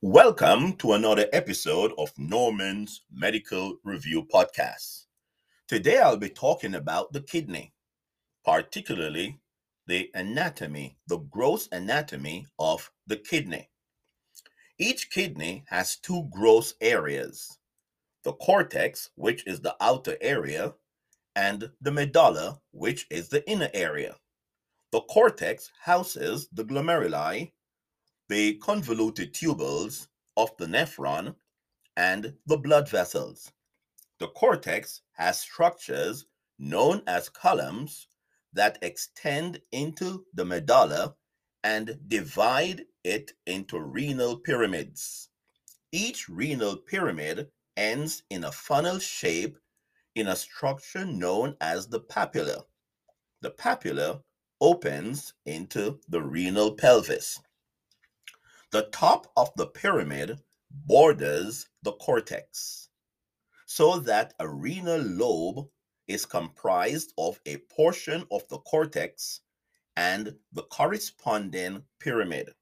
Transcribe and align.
Welcome 0.00 0.74
to 0.74 0.92
another 0.92 1.26
episode 1.32 1.92
of 1.98 2.12
Norman's 2.16 3.02
Medical 3.12 3.78
Review 3.82 4.28
Podcast. 4.32 5.06
Today 5.66 5.98
I'll 5.98 6.16
be 6.16 6.28
talking 6.28 6.76
about 6.76 7.12
the 7.12 7.20
kidney, 7.20 7.72
particularly 8.44 9.40
the 9.88 10.08
anatomy, 10.14 10.96
the 11.08 11.18
gross 11.18 11.68
anatomy 11.72 12.46
of 12.60 12.92
the 13.08 13.16
kidney. 13.16 13.70
Each 14.78 15.10
kidney 15.10 15.64
has 15.66 15.96
two 15.96 16.28
gross 16.30 16.74
areas 16.80 17.58
the 18.22 18.34
cortex, 18.34 19.10
which 19.16 19.44
is 19.48 19.62
the 19.62 19.74
outer 19.80 20.16
area, 20.20 20.74
and 21.34 21.72
the 21.80 21.90
medulla, 21.90 22.60
which 22.70 23.04
is 23.10 23.30
the 23.30 23.44
inner 23.50 23.70
area. 23.74 24.14
The 24.92 25.00
cortex 25.00 25.72
houses 25.82 26.48
the 26.52 26.64
glomeruli, 26.64 27.50
the 28.28 28.54
convoluted 28.58 29.32
tubules 29.34 30.08
of 30.36 30.50
the 30.58 30.66
nephron, 30.66 31.34
and 31.96 32.34
the 32.46 32.56
blood 32.56 32.88
vessels. 32.88 33.50
The 34.18 34.28
cortex 34.28 35.02
has 35.12 35.40
structures 35.40 36.26
known 36.58 37.02
as 37.06 37.28
columns 37.28 38.08
that 38.52 38.78
extend 38.82 39.60
into 39.72 40.24
the 40.34 40.44
medulla 40.44 41.14
and 41.64 41.98
divide 42.06 42.84
it 43.04 43.32
into 43.46 43.80
renal 43.80 44.36
pyramids. 44.36 45.28
Each 45.92 46.28
renal 46.28 46.76
pyramid 46.76 47.48
ends 47.76 48.22
in 48.30 48.44
a 48.44 48.52
funnel 48.52 48.98
shape 48.98 49.58
in 50.14 50.28
a 50.28 50.36
structure 50.36 51.04
known 51.04 51.56
as 51.60 51.86
the 51.88 52.00
papilla. 52.00 52.62
The 53.40 53.50
papilla 53.52 54.22
opens 54.60 55.34
into 55.46 56.00
the 56.08 56.22
renal 56.22 56.74
pelvis. 56.74 57.40
The 58.70 58.88
top 58.92 59.32
of 59.36 59.50
the 59.56 59.66
pyramid 59.66 60.40
borders 60.70 61.68
the 61.82 61.92
cortex, 61.92 62.90
so 63.64 63.98
that 64.00 64.34
a 64.38 64.48
renal 64.48 65.00
lobe 65.00 65.70
is 66.06 66.26
comprised 66.26 67.14
of 67.16 67.40
a 67.46 67.56
portion 67.58 68.26
of 68.30 68.46
the 68.48 68.58
cortex 68.58 69.40
and 69.96 70.36
the 70.52 70.64
corresponding 70.64 71.82
pyramid. 71.98 72.52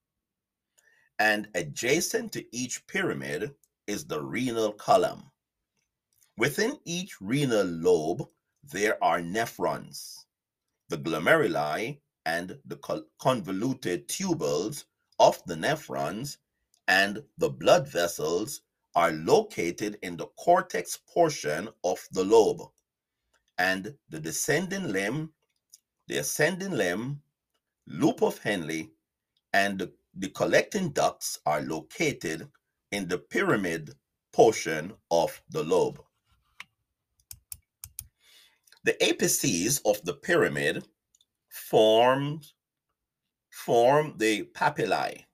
And 1.19 1.49
adjacent 1.55 2.33
to 2.33 2.57
each 2.57 2.87
pyramid 2.87 3.55
is 3.87 4.07
the 4.07 4.23
renal 4.23 4.73
column. 4.73 5.31
Within 6.39 6.79
each 6.85 7.21
renal 7.21 7.65
lobe, 7.65 8.29
there 8.63 9.03
are 9.03 9.21
nephrons. 9.21 10.25
The 10.89 10.99
glomeruli 10.99 12.01
and 12.25 12.59
the 12.65 12.77
convoluted 13.19 14.09
tubules 14.09 14.85
of 15.19 15.43
the 15.47 15.55
nephrons 15.55 16.39
and 16.89 17.23
the 17.39 17.49
blood 17.49 17.89
vessels 17.89 18.63
are 18.95 19.13
located 19.13 19.99
in 20.03 20.17
the 20.17 20.27
cortex 20.39 20.99
portion 21.13 21.69
of 21.85 21.99
the 22.13 22.25
lobe, 22.25 22.63
and 23.59 23.95
the 24.09 24.21
descending 24.21 24.91
limb, 24.91 25.33
the 26.09 26.19
ascending 26.19 26.71
limb, 26.71 27.21
loop 27.87 28.23
of 28.23 28.39
Henle, 28.39 28.89
and 29.53 29.91
the, 30.15 30.29
collecting 30.31 30.91
ducts 30.91 31.39
are 31.45 31.61
located 31.61 32.49
in 32.91 33.09
the 33.09 33.19
pyramid 33.19 33.95
portion 34.33 34.93
of 35.11 35.43
the 35.51 35.63
lobe. 35.63 36.01
The 38.85 38.97
apices 39.05 39.81
of 39.85 40.03
the 40.05 40.15
pyramid 40.15 40.87
form, 41.51 42.41
form 43.57 44.13
the 44.19 44.45
papillae, 44.55 45.25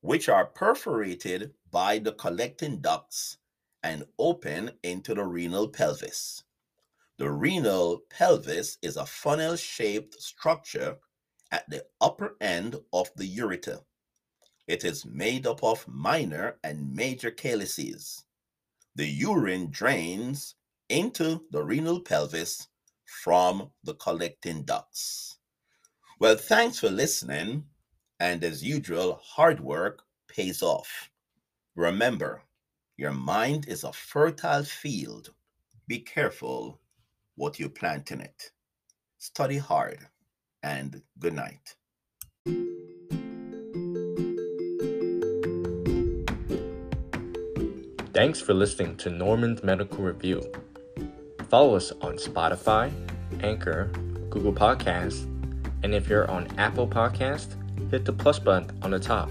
which 0.00 0.28
are 0.28 0.46
perforated 0.46 1.52
by 1.70 1.98
the 1.98 2.12
collecting 2.12 2.80
ducts 2.80 3.38
and 3.82 4.06
open 4.20 4.70
into 4.84 5.14
the 5.14 5.24
renal 5.24 5.68
pelvis. 5.68 6.44
The 7.18 7.28
renal 7.30 8.02
pelvis 8.08 8.78
is 8.82 8.96
a 8.96 9.04
funnel 9.04 9.56
shaped 9.56 10.14
structure 10.22 10.98
at 11.50 11.68
the 11.68 11.84
upper 12.00 12.36
end 12.40 12.76
of 12.92 13.10
the 13.16 13.28
ureter. 13.28 13.80
It 14.68 14.84
is 14.84 15.04
made 15.04 15.44
up 15.44 15.62
of 15.64 15.88
minor 15.88 16.58
and 16.62 16.94
major 16.94 17.32
calyces. 17.32 18.24
The 18.94 19.08
urine 19.08 19.70
drains 19.70 20.54
into 20.88 21.44
the 21.50 21.64
renal 21.64 22.00
pelvis 22.00 22.68
from 23.04 23.72
the 23.82 23.94
collecting 23.94 24.62
ducts. 24.62 25.35
Well, 26.18 26.36
thanks 26.36 26.78
for 26.78 26.88
listening. 26.88 27.64
And 28.18 28.42
as 28.42 28.64
usual, 28.64 29.20
hard 29.22 29.60
work 29.60 30.02
pays 30.28 30.62
off. 30.62 31.10
Remember, 31.74 32.42
your 32.96 33.12
mind 33.12 33.68
is 33.68 33.84
a 33.84 33.92
fertile 33.92 34.64
field. 34.64 35.34
Be 35.86 35.98
careful 35.98 36.80
what 37.34 37.58
you 37.58 37.68
plant 37.68 38.12
in 38.12 38.22
it. 38.22 38.50
Study 39.18 39.58
hard 39.58 39.98
and 40.62 41.02
good 41.18 41.34
night. 41.34 41.74
Thanks 48.14 48.40
for 48.40 48.54
listening 48.54 48.96
to 48.96 49.10
Norman's 49.10 49.62
Medical 49.62 49.98
Review. 49.98 50.40
Follow 51.50 51.76
us 51.76 51.92
on 52.00 52.16
Spotify, 52.16 52.90
Anchor, 53.42 53.92
Google 54.30 54.54
Podcasts, 54.54 55.30
and 55.86 55.94
if 55.94 56.08
you're 56.08 56.28
on 56.28 56.48
Apple 56.58 56.88
Podcast, 56.88 57.54
hit 57.92 58.04
the 58.04 58.12
plus 58.12 58.40
button 58.40 58.76
on 58.82 58.90
the 58.90 58.98
top. 58.98 59.30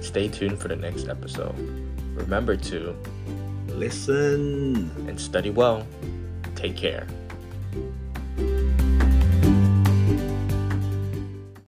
Stay 0.00 0.26
tuned 0.26 0.58
for 0.58 0.68
the 0.68 0.74
next 0.74 1.06
episode. 1.06 1.54
Remember 2.14 2.56
to 2.56 2.96
listen 3.66 4.90
and 5.06 5.20
study 5.20 5.50
well. 5.50 5.86
Take 6.54 6.78
care. 6.78 7.06